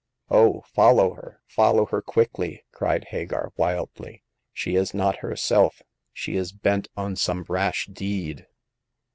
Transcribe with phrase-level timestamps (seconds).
[0.31, 6.51] ''Oh, follow her— follow her quickly 1'' cried Hagar, wildly;she is not herself; she is
[6.51, 8.47] bent on some rash deed